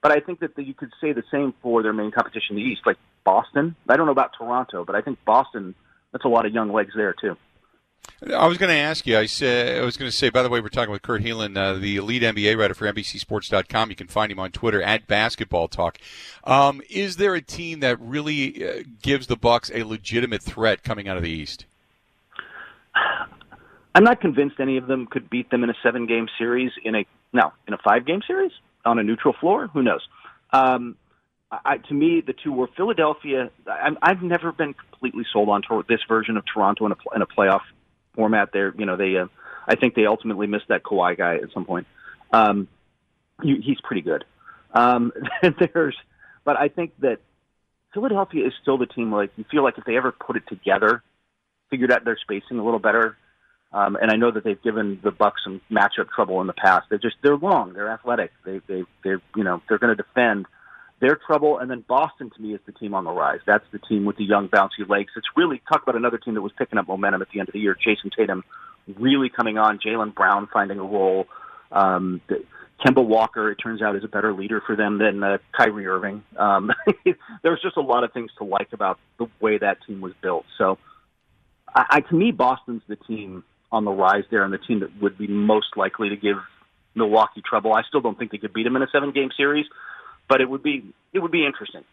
But 0.04 0.12
I 0.12 0.20
think 0.20 0.42
that 0.42 0.56
the, 0.56 0.64
you 0.64 0.74
could 0.74 0.92
say 1.00 1.14
the 1.14 1.24
same 1.32 1.54
for 1.62 1.82
their 1.82 1.94
main 1.94 2.12
competition 2.12 2.58
in 2.58 2.64
the 2.64 2.70
East, 2.70 2.82
like 2.86 2.98
Boston. 3.24 3.76
I 3.88 3.96
don't 3.96 4.06
know 4.06 4.12
about 4.12 4.32
Toronto, 4.38 4.84
but 4.84 4.96
I 4.96 5.02
think 5.02 5.18
Boston. 5.26 5.74
That's 6.12 6.26
a 6.26 6.28
lot 6.28 6.46
of 6.46 6.54
young 6.54 6.72
legs 6.72 6.92
there 6.96 7.16
too. 7.20 7.36
I 8.36 8.46
was 8.48 8.58
going 8.58 8.70
to 8.70 8.76
ask 8.76 9.08
you. 9.08 9.18
I 9.18 9.26
said 9.26 9.82
I 9.82 9.86
was 9.86 9.96
going 9.98 10.12
to 10.12 10.16
say. 10.16 10.30
By 10.30 10.44
the 10.44 10.50
way, 10.50 10.60
we're 10.60 10.68
talking 10.68 10.92
with 10.92 11.02
Kurt 11.02 11.24
Helin, 11.24 11.58
uh, 11.58 11.80
the 11.80 12.02
lead 12.02 12.22
NBA 12.22 12.58
writer 12.58 12.74
for 12.74 12.92
NBCSports.com. 12.92 13.90
You 13.90 13.96
can 13.96 14.08
find 14.08 14.32
him 14.32 14.40
on 14.40 14.52
Twitter 14.52 14.82
at 14.84 15.08
Basketball 15.08 15.70
Talk. 15.70 15.98
Um, 16.44 16.82
is 16.90 17.16
there 17.16 17.34
a 17.34 17.42
team 17.42 17.80
that 17.80 18.00
really 18.00 18.68
uh, 18.68 18.84
gives 19.02 19.28
the 19.28 19.38
Bucks 19.38 19.72
a 19.74 19.84
legitimate 19.84 20.44
threat 20.44 20.84
coming 20.84 21.08
out 21.08 21.16
of 21.16 21.24
the 21.24 21.32
East? 21.32 21.66
I'm 23.96 24.04
not 24.04 24.20
convinced 24.20 24.60
any 24.60 24.78
of 24.78 24.88
them 24.88 25.08
could 25.08 25.30
beat 25.30 25.50
them 25.50 25.64
in 25.64 25.70
a 25.70 25.76
seven 25.82 26.06
game 26.08 26.28
series 26.38 26.72
in 26.84 26.94
a 26.96 27.06
no 27.32 27.54
in 27.68 27.74
a 27.74 27.78
five 27.78 28.06
game 28.06 28.22
series 28.28 28.52
on 28.86 29.00
a 29.00 29.04
neutral 29.04 29.34
floor. 29.40 29.68
Who 29.68 29.82
knows? 29.82 30.02
Um, 30.52 30.96
I, 31.52 31.78
to 31.78 31.94
me, 31.94 32.22
the 32.22 32.34
two 32.34 32.52
were 32.52 32.68
Philadelphia. 32.76 33.52
I'm, 33.68 33.98
I've 34.02 34.22
never 34.22 34.52
been 34.52 34.74
completely 34.74 35.26
sold 35.32 35.50
on 35.50 35.62
to 35.70 35.84
this 35.88 36.00
version 36.08 36.38
of 36.38 36.44
Toronto 36.52 36.86
in 36.86 36.92
a, 36.94 36.96
in 37.16 37.22
a 37.22 37.28
playoff 37.28 37.62
format. 38.16 38.52
There, 38.52 38.74
you 38.78 38.86
know, 38.86 38.96
they. 38.96 39.18
Uh, 39.18 39.28
I 39.68 39.76
think 39.76 39.96
they 39.96 40.06
ultimately 40.06 40.48
missed 40.48 40.68
that 40.70 40.84
Kawhi 40.84 41.18
guy 41.18 41.36
at 41.36 41.52
some 41.54 41.66
point. 41.66 41.88
Um, 42.32 42.68
you, 43.42 43.58
he's 43.62 43.80
pretty 43.82 44.02
good. 44.02 44.26
Um, 44.74 45.14
there's, 45.74 45.96
but 46.44 46.58
I 46.58 46.68
think 46.68 46.94
that 47.00 47.20
Philadelphia 47.94 48.48
is 48.48 48.54
still 48.62 48.78
the 48.78 48.88
team. 48.88 49.12
Like 49.12 49.32
you 49.38 49.46
feel 49.50 49.64
like 49.64 49.78
if 49.78 49.86
they 49.86 49.96
ever 49.96 50.12
put 50.12 50.36
it 50.36 50.44
together, 50.48 51.04
figured 51.70 51.92
out 51.92 52.04
their 52.04 52.18
spacing 52.18 52.60
a 52.60 52.64
little 52.64 52.80
better. 52.80 53.18
Um, 53.74 53.98
and 54.00 54.12
I 54.12 54.16
know 54.16 54.32
that 54.32 54.44
they've 54.44 54.62
given 54.62 55.00
the 55.04 55.12
Bucks 55.12 55.42
some 55.44 55.60
matchup 55.72 56.10
trouble 56.14 56.40
in 56.42 56.48
the 56.48 56.54
past. 56.54 56.88
They're 56.90 57.00
just 57.00 57.16
they're 57.24 57.38
long, 57.38 57.74
they're 57.74 57.90
athletic, 57.90 58.32
they 58.46 58.62
they 58.68 58.84
they're 59.04 59.22
you 59.36 59.44
know 59.44 59.62
they're 59.68 59.80
going 59.80 59.96
to 59.96 60.02
defend. 60.02 60.46
Their 61.00 61.20
trouble, 61.28 61.58
and 61.58 61.70
then 61.70 61.84
Boston 61.86 62.30
to 62.30 62.42
me 62.42 62.54
is 62.54 62.62
the 62.66 62.72
team 62.72 62.94
on 62.94 63.04
the 63.04 63.12
rise. 63.12 63.42
That's 63.46 63.66
the 63.74 63.80
team 63.80 64.06
with 64.06 64.16
the 64.16 64.24
young 64.24 64.48
bouncy 64.48 64.88
legs. 64.88 65.12
It's 65.18 65.28
really 65.36 65.62
talk 65.68 65.84
about 65.84 65.98
another 65.98 66.18
team 66.18 66.36
that 66.36 66.42
was 66.42 66.54
picking 66.58 66.80
up 66.80 66.88
momentum 66.88 67.22
at 67.22 67.28
the 67.34 67.42
end 67.42 67.50
of 67.50 67.54
the 67.54 67.60
year. 67.60 67.76
Jayson 67.76 68.10
Tatum 68.16 68.42
really 68.98 69.30
coming 69.30 69.58
on, 69.58 69.80
Jaylen 69.86 70.16
Brown 70.16 70.48
finding 70.54 70.80
a 70.80 70.84
role. 70.84 71.28
Um, 71.74 72.22
Kemba 72.86 73.06
Walker, 73.06 73.52
it 73.52 73.56
turns 73.56 73.82
out, 73.82 73.98
is 73.98 74.06
a 74.06 74.08
better 74.08 74.34
leader 74.34 74.62
for 74.66 74.78
them 74.78 74.98
than 74.98 75.24
uh, 75.24 75.40
Kyrie 75.52 75.88
Irving. 75.88 76.24
Um, 76.38 76.72
there's 77.44 77.62
just 77.62 77.76
a 77.76 77.82
lot 77.82 78.06
of 78.06 78.14
things 78.14 78.32
to 78.38 78.46
like 78.46 78.72
about 78.72 78.98
the 79.18 79.28
way 79.42 79.58
that 79.58 79.80
team 79.86 80.00
was 80.00 80.14
built. 80.22 80.46
So, 80.58 80.78
I, 81.76 81.86
I, 81.90 82.00
to 82.02 82.16
me, 82.16 82.32
Boston's 82.32 82.82
the 82.88 82.96
team 82.96 83.44
on 83.74 83.84
the 83.84 83.92
rise 83.92 84.24
there, 84.32 84.44
and 84.46 84.54
the 84.54 84.60
team 84.60 84.80
that 84.80 85.02
would 85.02 85.18
be 85.18 85.28
most 85.28 85.76
likely 85.76 86.08
to 86.10 86.16
give 86.16 86.38
Milwaukee 86.96 87.42
trouble. 87.42 87.74
I 87.74 87.82
still 87.84 88.02
don't 88.02 88.18
think 88.18 88.32
they 88.32 88.38
could 88.38 88.54
beat 88.54 88.64
them 88.64 88.76
in 88.78 88.84
a 88.84 88.88
seven-game 88.92 89.32
series, 89.36 89.66
but 90.30 90.40
it 90.40 90.50
would 90.50 90.64
be 90.64 90.94
it 91.12 91.20
would 91.20 91.32
be 91.32 91.46
interesting. 91.46 91.84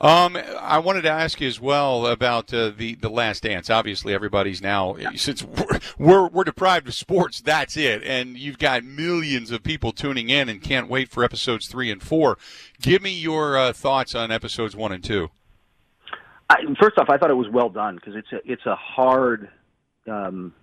Um, 0.00 0.38
I 0.60 0.78
wanted 0.78 1.02
to 1.02 1.10
ask 1.10 1.40
you 1.40 1.48
as 1.48 1.60
well 1.60 2.06
about 2.06 2.54
uh, 2.54 2.70
the 2.70 2.94
the 2.94 3.10
Last 3.10 3.42
Dance. 3.42 3.68
Obviously, 3.68 4.14
everybody's 4.14 4.62
now 4.62 4.96
since 5.16 5.42
we're, 5.42 5.80
we're, 5.98 6.28
we're 6.28 6.44
deprived 6.44 6.86
of 6.88 6.94
sports. 6.94 7.40
That's 7.40 7.76
it, 7.76 8.02
and 8.04 8.38
you've 8.38 8.58
got 8.58 8.84
millions 8.84 9.50
of 9.50 9.62
people 9.62 9.92
tuning 9.92 10.30
in 10.30 10.48
and 10.48 10.62
can't 10.62 10.88
wait 10.88 11.10
for 11.10 11.24
episodes 11.24 11.66
three 11.66 11.90
and 11.90 12.02
four. 12.02 12.38
Give 12.80 13.02
me 13.02 13.10
your 13.10 13.58
uh, 13.58 13.72
thoughts 13.72 14.14
on 14.14 14.30
episodes 14.30 14.76
one 14.76 14.92
and 14.92 15.02
two. 15.02 15.30
I, 16.48 16.56
first 16.80 16.96
off, 16.96 17.10
I 17.10 17.18
thought 17.18 17.30
it 17.30 17.34
was 17.34 17.48
well 17.52 17.68
done 17.68 17.96
because 17.96 18.14
it's 18.16 18.32
a 18.32 18.40
it's 18.50 18.66
a 18.66 18.76
hard. 18.76 19.50
Um, 20.08 20.54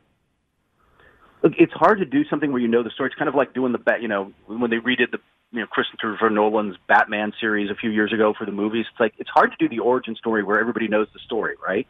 it's 1.44 1.74
hard 1.74 2.00
to 2.00 2.06
do 2.06 2.26
something 2.26 2.52
where 2.52 2.62
you 2.62 2.68
know 2.68 2.84
the 2.84 2.90
story. 2.90 3.10
It's 3.10 3.18
kind 3.18 3.30
of 3.30 3.36
like 3.36 3.54
doing 3.54 3.72
the 3.72 3.78
bet. 3.78 4.02
You 4.02 4.08
know, 4.08 4.34
when 4.48 4.70
they 4.72 4.78
redid 4.78 5.12
the 5.12 5.20
you 5.52 5.62
know 5.62 5.68
Christopher 5.68 6.30
Nolan's 6.30 6.76
Batman 6.88 7.34
series 7.40 7.70
a 7.70 7.76
few 7.76 7.90
years 7.90 8.12
ago 8.12 8.34
for 8.38 8.46
the 8.46 8.52
movies. 8.52 8.86
It's 8.92 9.00
like 9.00 9.14
it's 9.18 9.30
hard 9.30 9.52
to 9.52 9.58
do 9.58 9.70
the 9.70 9.80
origin 9.80 10.16
story 10.16 10.44
where 10.44 10.60
everybody 10.60 10.88
knows 10.88 11.08
the 11.14 11.20
story, 11.20 11.56
right? 11.66 11.88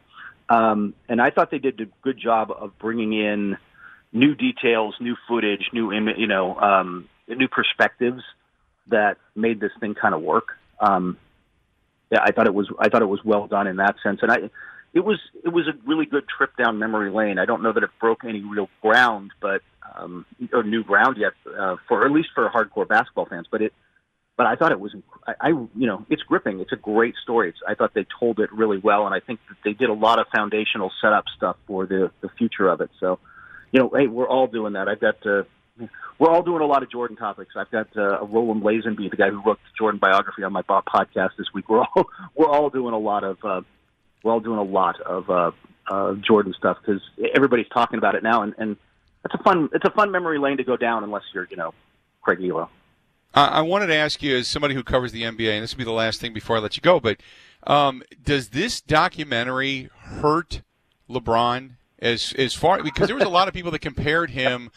Um, 0.48 0.94
and 1.08 1.20
I 1.20 1.30
thought 1.30 1.50
they 1.50 1.58
did 1.58 1.80
a 1.80 1.86
good 2.02 2.18
job 2.18 2.52
of 2.52 2.78
bringing 2.78 3.12
in 3.12 3.56
new 4.12 4.34
details, 4.34 4.94
new 5.00 5.16
footage, 5.26 5.70
new 5.72 5.92
Im- 5.92 6.16
you 6.16 6.26
know 6.26 6.56
um, 6.56 7.08
new 7.28 7.48
perspectives 7.48 8.22
that 8.88 9.16
made 9.34 9.60
this 9.60 9.72
thing 9.80 9.94
kind 9.94 10.14
of 10.14 10.22
work. 10.22 10.50
Um, 10.80 11.18
yeah, 12.10 12.20
I 12.22 12.30
thought 12.30 12.46
it 12.46 12.54
was 12.54 12.70
I 12.78 12.88
thought 12.88 13.02
it 13.02 13.06
was 13.06 13.24
well 13.24 13.46
done 13.46 13.66
in 13.66 13.76
that 13.76 13.96
sense, 14.02 14.20
and 14.22 14.30
I 14.30 14.50
it 14.94 15.00
was 15.00 15.18
it 15.44 15.50
was 15.50 15.66
a 15.68 15.72
really 15.86 16.06
good 16.06 16.24
trip 16.28 16.56
down 16.56 16.78
memory 16.78 17.10
lane. 17.10 17.38
I 17.38 17.44
don't 17.44 17.62
know 17.62 17.72
that 17.72 17.82
it 17.82 17.90
broke 18.00 18.24
any 18.24 18.42
real 18.42 18.68
ground, 18.80 19.30
but 19.40 19.62
um, 19.94 20.26
or 20.52 20.62
new 20.62 20.82
ground 20.84 21.16
yet 21.18 21.32
uh, 21.58 21.76
for 21.88 22.04
at 22.04 22.12
least 22.12 22.28
for 22.34 22.48
hardcore 22.48 22.88
basketball 22.88 23.26
fans. 23.26 23.46
But 23.50 23.62
it, 23.62 23.72
but 24.36 24.46
I 24.46 24.56
thought 24.56 24.72
it 24.72 24.80
was 24.80 24.94
I, 25.26 25.34
I 25.40 25.48
you 25.48 25.86
know 25.86 26.04
it's 26.08 26.22
gripping. 26.22 26.60
It's 26.60 26.72
a 26.72 26.76
great 26.76 27.14
story. 27.22 27.50
It's, 27.50 27.58
I 27.66 27.74
thought 27.74 27.94
they 27.94 28.06
told 28.18 28.38
it 28.40 28.52
really 28.52 28.78
well, 28.78 29.06
and 29.06 29.14
I 29.14 29.20
think 29.20 29.40
that 29.48 29.56
they 29.64 29.72
did 29.72 29.88
a 29.88 29.94
lot 29.94 30.18
of 30.18 30.26
foundational 30.34 30.90
setup 31.00 31.24
stuff 31.36 31.56
for 31.66 31.86
the 31.86 32.10
the 32.20 32.28
future 32.38 32.68
of 32.68 32.80
it. 32.80 32.90
So, 33.00 33.18
you 33.72 33.80
know, 33.80 33.90
hey, 33.94 34.06
we're 34.06 34.28
all 34.28 34.46
doing 34.46 34.74
that. 34.74 34.88
I've 34.88 35.00
got. 35.00 35.26
Uh, 35.26 35.42
we're 36.18 36.30
all 36.30 36.42
doing 36.42 36.62
a 36.62 36.66
lot 36.66 36.82
of 36.82 36.90
Jordan 36.90 37.18
topics. 37.18 37.52
I've 37.54 37.70
got 37.70 37.88
uh, 37.94 38.24
Roland 38.24 38.62
Lazenby, 38.62 39.10
the 39.10 39.16
guy 39.18 39.28
who 39.28 39.42
wrote 39.44 39.58
the 39.58 39.76
Jordan 39.78 40.00
biography, 40.00 40.42
on 40.42 40.52
my 40.52 40.62
podcast 40.62 41.36
this 41.36 41.48
week. 41.52 41.68
We're 41.68 41.80
all 41.80 42.06
we're 42.34 42.48
all 42.48 42.70
doing 42.70 42.94
a 42.94 42.98
lot 42.98 43.24
of 43.24 43.36
uh, 43.44 43.60
we're 44.26 44.32
all 44.32 44.40
doing 44.40 44.58
a 44.58 44.62
lot 44.62 45.00
of 45.02 45.30
uh, 45.30 45.52
uh, 45.88 46.14
Jordan 46.14 46.52
stuff 46.58 46.78
because 46.84 47.00
everybody's 47.34 47.68
talking 47.72 47.96
about 47.96 48.16
it 48.16 48.24
now, 48.24 48.42
and, 48.42 48.54
and 48.58 48.76
it's 49.24 49.34
a 49.34 49.42
fun 49.44 49.68
it's 49.72 49.84
a 49.84 49.90
fun 49.92 50.10
memory 50.10 50.38
lane 50.38 50.56
to 50.56 50.64
go 50.64 50.76
down 50.76 51.04
unless 51.04 51.22
you're 51.32 51.46
you 51.48 51.56
know 51.56 51.72
Craig 52.22 52.40
Ehlo. 52.40 52.68
I 53.34 53.60
wanted 53.60 53.88
to 53.88 53.94
ask 53.94 54.22
you, 54.22 54.34
as 54.38 54.48
somebody 54.48 54.74
who 54.74 54.82
covers 54.82 55.12
the 55.12 55.22
NBA, 55.22 55.50
and 55.50 55.62
this 55.62 55.74
will 55.74 55.78
be 55.78 55.84
the 55.84 55.90
last 55.90 56.22
thing 56.22 56.32
before 56.32 56.56
I 56.56 56.60
let 56.60 56.74
you 56.76 56.80
go, 56.80 56.98
but 56.98 57.18
um, 57.66 58.02
does 58.24 58.48
this 58.48 58.80
documentary 58.80 59.90
hurt 59.94 60.62
LeBron 61.10 61.72
as 61.98 62.32
as 62.36 62.54
far 62.54 62.82
because 62.82 63.06
there 63.06 63.16
was 63.16 63.24
a 63.24 63.28
lot 63.28 63.46
of 63.46 63.54
people 63.54 63.70
that 63.70 63.80
compared 63.80 64.30
him 64.30 64.70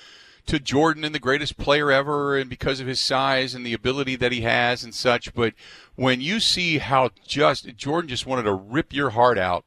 to 0.49 0.59
Jordan 0.59 1.03
and 1.03 1.13
the 1.13 1.19
greatest 1.19 1.57
player 1.57 1.91
ever, 1.91 2.35
and 2.35 2.49
because 2.49 2.79
of 2.79 2.87
his 2.87 2.99
size 2.99 3.53
and 3.53 3.63
the 3.63 3.73
ability 3.73 4.15
that 4.15 4.31
he 4.31 4.41
has 4.41 4.83
and 4.83 4.95
such. 4.95 5.31
But 5.35 5.53
when 5.95 6.21
you 6.21 6.39
see 6.39 6.79
how 6.79 7.11
just 7.23 7.75
Jordan 7.77 8.09
just 8.09 8.25
wanted 8.25 8.43
to 8.43 8.53
rip 8.53 8.91
your 8.91 9.11
heart 9.11 9.37
out 9.37 9.63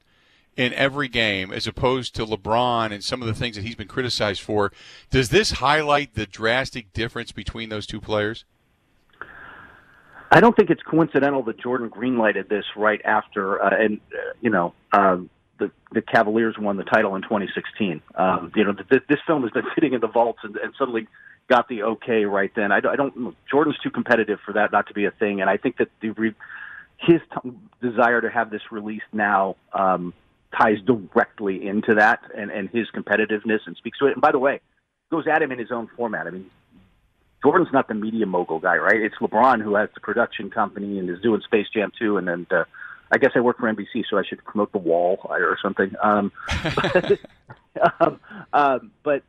in 0.56 0.74
every 0.74 1.06
game, 1.06 1.52
as 1.52 1.68
opposed 1.68 2.16
to 2.16 2.26
LeBron 2.26 2.90
and 2.90 3.04
some 3.04 3.22
of 3.22 3.28
the 3.28 3.34
things 3.34 3.54
that 3.54 3.64
he's 3.64 3.76
been 3.76 3.86
criticized 3.86 4.42
for, 4.42 4.72
does 5.08 5.28
this 5.28 5.52
highlight 5.52 6.14
the 6.14 6.26
drastic 6.26 6.92
difference 6.92 7.30
between 7.30 7.68
those 7.68 7.86
two 7.86 8.00
players? 8.00 8.44
I 10.32 10.40
don't 10.40 10.56
think 10.56 10.68
it's 10.68 10.82
coincidental 10.82 11.44
that 11.44 11.60
Jordan 11.60 11.90
greenlighted 11.90 12.48
this 12.48 12.64
right 12.74 13.00
after, 13.04 13.62
uh, 13.62 13.70
and 13.78 14.00
uh, 14.12 14.32
you 14.40 14.50
know, 14.50 14.74
um, 14.92 15.30
the 15.62 15.70
the 15.92 16.02
Cavaliers 16.02 16.56
won 16.58 16.76
the 16.76 16.84
title 16.84 17.14
in 17.16 17.22
2016. 17.22 18.02
Um, 18.14 18.52
you 18.54 18.64
know, 18.64 18.72
th- 18.72 19.02
this 19.08 19.18
film 19.26 19.42
has 19.42 19.50
been 19.50 19.64
sitting 19.74 19.92
in 19.92 20.00
the 20.00 20.08
vaults 20.08 20.40
and, 20.42 20.56
and 20.56 20.74
suddenly 20.78 21.06
got 21.48 21.68
the 21.68 21.82
okay 21.82 22.24
right 22.24 22.50
then. 22.54 22.72
I, 22.72 22.78
I 22.78 22.96
don't. 22.96 23.36
Jordan's 23.50 23.78
too 23.78 23.90
competitive 23.90 24.38
for 24.44 24.54
that 24.54 24.72
not 24.72 24.88
to 24.88 24.94
be 24.94 25.04
a 25.04 25.10
thing, 25.10 25.40
and 25.40 25.48
I 25.48 25.56
think 25.56 25.76
that 25.78 25.88
the 26.00 26.10
re, 26.10 26.34
his 26.98 27.20
t- 27.32 27.52
desire 27.80 28.20
to 28.20 28.30
have 28.30 28.50
this 28.50 28.62
released 28.70 29.12
now 29.12 29.56
um, 29.72 30.14
ties 30.58 30.78
directly 30.84 31.66
into 31.66 31.94
that 31.94 32.20
and 32.36 32.50
and 32.50 32.68
his 32.70 32.88
competitiveness 32.94 33.60
and 33.66 33.76
speaks 33.76 33.98
to 33.98 34.06
it. 34.06 34.12
And 34.12 34.20
by 34.20 34.32
the 34.32 34.38
way, 34.38 34.60
goes 35.10 35.24
at 35.26 35.42
him 35.42 35.52
in 35.52 35.58
his 35.58 35.70
own 35.70 35.88
format. 35.96 36.26
I 36.26 36.30
mean. 36.30 36.50
Jordan's 37.44 37.72
not 37.72 37.88
the 37.88 37.94
media 37.94 38.24
mogul 38.24 38.60
guy, 38.60 38.76
right? 38.76 39.00
It's 39.00 39.16
LeBron 39.16 39.62
who 39.62 39.74
has 39.74 39.88
the 39.94 40.00
production 40.00 40.48
company 40.48 41.00
and 41.00 41.10
is 41.10 41.20
doing 41.20 41.40
Space 41.40 41.66
Jam 41.74 41.90
2 41.98 42.16
and 42.16 42.28
then 42.28 42.46
uh, 42.52 42.62
I 43.12 43.18
guess 43.18 43.32
I 43.34 43.40
work 43.40 43.58
for 43.58 43.72
NBC, 43.72 44.04
so 44.08 44.18
I 44.18 44.22
should 44.24 44.42
promote 44.44 44.72
the 44.72 44.78
wall 44.78 45.20
or 45.24 45.58
something. 45.62 45.92
Um, 46.02 46.32
but, 46.74 47.18
um, 48.00 48.20
um, 48.52 48.90
but 49.02 49.22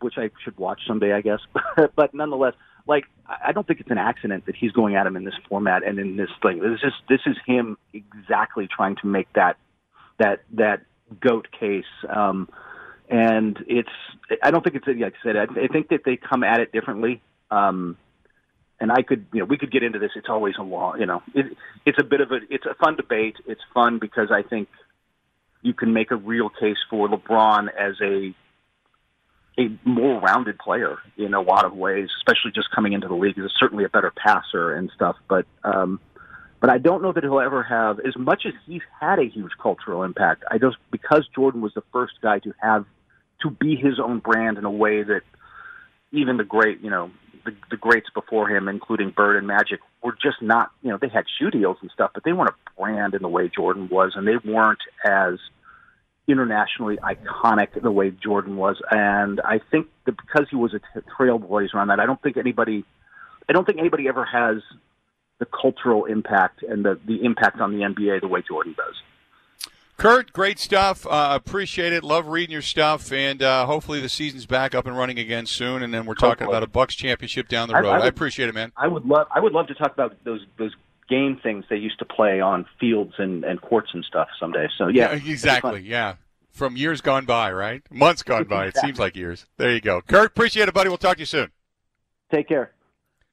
which 0.00 0.14
I 0.16 0.30
should 0.42 0.56
watch 0.58 0.80
someday, 0.86 1.12
I 1.12 1.20
guess. 1.20 1.40
but 1.96 2.12
nonetheless, 2.12 2.54
like 2.86 3.04
I 3.28 3.52
don't 3.52 3.66
think 3.66 3.80
it's 3.80 3.90
an 3.90 3.98
accident 3.98 4.46
that 4.46 4.56
he's 4.56 4.72
going 4.72 4.96
at 4.96 5.06
him 5.06 5.16
in 5.16 5.24
this 5.24 5.34
format 5.48 5.84
and 5.86 5.98
in 5.98 6.16
this 6.16 6.30
thing. 6.42 6.60
This 6.60 6.80
is 6.82 6.92
this 7.08 7.20
is 7.26 7.36
him 7.46 7.78
exactly 7.92 8.66
trying 8.66 8.96
to 8.96 9.06
make 9.06 9.32
that 9.34 9.56
that 10.18 10.40
that 10.54 10.82
goat 11.20 11.48
case. 11.58 11.84
Um, 12.08 12.48
and 13.08 13.58
it's 13.68 13.88
I 14.42 14.50
don't 14.50 14.64
think 14.64 14.76
it's 14.76 14.86
like 14.86 14.96
I 14.96 15.12
said. 15.22 15.36
I, 15.36 15.44
I 15.44 15.68
think 15.68 15.88
that 15.90 16.00
they 16.04 16.16
come 16.16 16.42
at 16.42 16.60
it 16.60 16.72
differently. 16.72 17.22
Um, 17.50 17.96
and 18.80 18.92
I 18.92 19.02
could, 19.02 19.26
you 19.32 19.40
know, 19.40 19.46
we 19.46 19.58
could 19.58 19.72
get 19.72 19.82
into 19.82 19.98
this. 19.98 20.12
It's 20.14 20.28
always 20.28 20.54
a 20.58 20.62
long, 20.62 21.00
you 21.00 21.06
know, 21.06 21.22
it, 21.34 21.46
it's 21.84 21.98
a 22.00 22.04
bit 22.04 22.20
of 22.20 22.30
a, 22.30 22.38
it's 22.48 22.66
a 22.66 22.74
fun 22.74 22.96
debate. 22.96 23.36
It's 23.46 23.60
fun 23.74 23.98
because 23.98 24.30
I 24.30 24.42
think 24.42 24.68
you 25.62 25.74
can 25.74 25.92
make 25.92 26.10
a 26.10 26.16
real 26.16 26.48
case 26.48 26.76
for 26.88 27.08
LeBron 27.08 27.68
as 27.78 27.96
a, 28.00 28.34
a 29.60 29.78
more 29.84 30.20
rounded 30.20 30.58
player 30.58 30.98
in 31.16 31.34
a 31.34 31.40
lot 31.40 31.64
of 31.64 31.74
ways, 31.74 32.08
especially 32.18 32.52
just 32.54 32.70
coming 32.70 32.92
into 32.92 33.08
the 33.08 33.14
league. 33.14 33.34
He's 33.34 33.50
certainly 33.58 33.84
a 33.84 33.88
better 33.88 34.12
passer 34.16 34.72
and 34.72 34.90
stuff, 34.94 35.16
but, 35.28 35.46
um, 35.64 36.00
but 36.60 36.70
I 36.70 36.78
don't 36.78 37.02
know 37.02 37.12
that 37.12 37.22
he'll 37.22 37.40
ever 37.40 37.62
have 37.62 38.00
as 38.00 38.16
much 38.16 38.42
as 38.46 38.52
he's 38.66 38.82
had 39.00 39.18
a 39.18 39.24
huge 39.24 39.52
cultural 39.60 40.02
impact. 40.02 40.44
I 40.50 40.58
just 40.58 40.76
because 40.90 41.26
Jordan 41.34 41.60
was 41.60 41.72
the 41.74 41.84
first 41.92 42.14
guy 42.20 42.40
to 42.40 42.52
have 42.60 42.84
to 43.42 43.50
be 43.50 43.76
his 43.76 44.00
own 44.00 44.18
brand 44.18 44.58
in 44.58 44.64
a 44.64 44.70
way 44.70 45.04
that 45.04 45.22
even 46.10 46.36
the 46.36 46.44
great, 46.44 46.80
you 46.80 46.90
know, 46.90 47.10
the, 47.50 47.56
the 47.70 47.76
greats 47.76 48.08
before 48.14 48.48
him, 48.48 48.68
including 48.68 49.10
Bird 49.10 49.36
and 49.36 49.46
Magic, 49.46 49.80
were 50.02 50.12
just 50.12 50.40
not, 50.40 50.70
you 50.82 50.90
know, 50.90 50.98
they 51.00 51.08
had 51.08 51.24
shoe 51.38 51.50
deals 51.50 51.78
and 51.80 51.90
stuff, 51.90 52.10
but 52.14 52.24
they 52.24 52.32
weren't 52.32 52.50
a 52.50 52.80
brand 52.80 53.14
in 53.14 53.22
the 53.22 53.28
way 53.28 53.48
Jordan 53.48 53.88
was, 53.90 54.12
and 54.14 54.26
they 54.26 54.36
weren't 54.44 54.80
as 55.04 55.38
internationally 56.26 56.98
iconic 56.98 57.80
the 57.80 57.90
way 57.90 58.10
Jordan 58.10 58.56
was. 58.56 58.76
And 58.90 59.40
I 59.40 59.60
think 59.70 59.86
that 60.04 60.16
because 60.16 60.46
he 60.50 60.56
was 60.56 60.74
a 60.74 60.78
t- 60.78 61.06
trailblazer 61.18 61.74
on 61.74 61.88
that, 61.88 62.00
I 62.00 62.06
don't 62.06 62.20
think 62.22 62.36
anybody, 62.36 62.84
I 63.48 63.52
don't 63.52 63.64
think 63.64 63.78
anybody 63.78 64.08
ever 64.08 64.24
has 64.24 64.62
the 65.38 65.46
cultural 65.46 66.04
impact 66.04 66.62
and 66.62 66.84
the 66.84 66.98
the 67.06 67.24
impact 67.24 67.60
on 67.60 67.72
the 67.72 67.84
NBA 67.84 68.20
the 68.20 68.28
way 68.28 68.42
Jordan 68.46 68.74
does. 68.76 68.94
Kurt, 69.98 70.32
great 70.32 70.60
stuff. 70.60 71.04
Uh, 71.06 71.30
appreciate 71.32 71.92
it. 71.92 72.04
Love 72.04 72.28
reading 72.28 72.52
your 72.52 72.62
stuff, 72.62 73.12
and 73.12 73.42
uh, 73.42 73.66
hopefully 73.66 73.98
the 73.98 74.08
season's 74.08 74.46
back 74.46 74.72
up 74.72 74.86
and 74.86 74.96
running 74.96 75.18
again 75.18 75.44
soon. 75.44 75.82
And 75.82 75.92
then 75.92 76.06
we're 76.06 76.14
talking 76.14 76.44
hopefully. 76.44 76.56
about 76.56 76.62
a 76.62 76.68
Bucks 76.68 76.94
championship 76.94 77.48
down 77.48 77.66
the 77.66 77.74
road. 77.74 77.86
I, 77.86 77.88
I, 77.88 77.98
would, 77.98 78.04
I, 78.04 78.06
appreciate 78.06 78.48
it, 78.48 78.54
man. 78.54 78.70
I 78.76 78.86
would 78.86 79.04
love. 79.04 79.26
I 79.34 79.40
would 79.40 79.52
love 79.52 79.66
to 79.66 79.74
talk 79.74 79.92
about 79.92 80.16
those 80.22 80.46
those 80.56 80.72
game 81.08 81.40
things 81.42 81.64
they 81.68 81.76
used 81.76 81.98
to 81.98 82.04
play 82.04 82.40
on 82.40 82.64
fields 82.78 83.14
and, 83.18 83.42
and 83.42 83.60
courts 83.60 83.90
and 83.92 84.04
stuff 84.04 84.28
someday. 84.38 84.68
So 84.78 84.86
yeah, 84.86 85.12
yeah 85.12 85.30
exactly. 85.32 85.80
Yeah, 85.80 86.14
from 86.52 86.76
years 86.76 87.00
gone 87.00 87.24
by, 87.24 87.50
right? 87.50 87.82
Months 87.90 88.22
gone 88.22 88.44
by. 88.44 88.66
It 88.66 88.76
seems 88.76 89.00
like 89.00 89.16
years. 89.16 89.46
There 89.56 89.72
you 89.72 89.80
go, 89.80 90.00
Kurt. 90.00 90.28
Appreciate 90.28 90.68
it, 90.68 90.74
buddy. 90.74 90.90
We'll 90.90 90.98
talk 90.98 91.16
to 91.16 91.22
you 91.22 91.26
soon. 91.26 91.50
Take 92.30 92.46
care. 92.46 92.70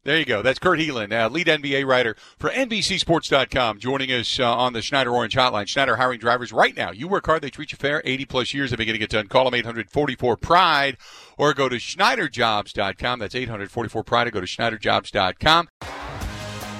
There 0.05 0.19
you 0.19 0.25
go. 0.25 0.43
That's 0.43 0.59
Kurt 0.59 0.77
Helin, 0.77 1.12
uh, 1.12 1.29
lead 1.29 1.47
NBA 1.47 1.83
writer 1.83 2.15
for 2.38 2.51
NBCSports.com, 2.51 3.79
joining 3.79 4.12
us 4.12 4.39
uh, 4.39 4.55
on 4.55 4.74
the 4.74 4.83
Schneider 4.83 5.09
Orange 5.09 5.35
Hotline. 5.35 5.67
Schneider 5.67 5.95
hiring 5.95 6.19
drivers 6.19 6.53
right 6.53 6.77
now. 6.77 6.91
You 6.91 7.07
work 7.07 7.25
hard, 7.25 7.41
they 7.41 7.50
treat 7.50 7.71
you 7.71 7.79
fair. 7.79 8.03
80 8.05 8.25
plus 8.25 8.53
years 8.53 8.71
of 8.71 8.77
getting 8.77 9.01
it 9.01 9.09
done. 9.09 9.25
Call 9.27 9.45
them 9.45 9.55
844 9.55 10.38
Pride 10.38 10.97
or 11.39 11.55
go 11.55 11.67
to 11.67 11.77
SchneiderJobs.com. 11.77 13.17
That's 13.17 13.33
844 13.33 14.03
Pride 14.03 14.27
or 14.27 14.31
go 14.31 14.41
to 14.41 14.45
SchneiderJobs.com. 14.45 15.69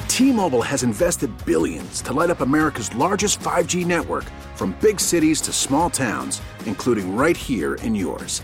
T-Mobile 0.08 0.62
has 0.62 0.84
invested 0.84 1.46
billions 1.46 2.04
to 2.04 2.14
light 2.14 2.30
up 2.30 2.42
America's 2.42 2.94
largest 2.96 3.40
5G 3.40 3.88
network 3.88 4.26
from 4.54 4.78
big 4.82 5.00
cities 5.00 5.42
to 5.42 5.52
small 5.52 5.90
towns, 5.90 6.44
including 6.68 7.16
right 7.16 7.36
here 7.36 7.74
in 7.76 7.96
yours. 7.96 8.44